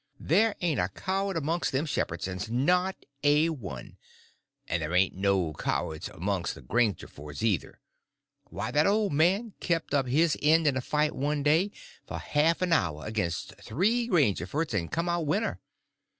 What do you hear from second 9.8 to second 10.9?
up his end in a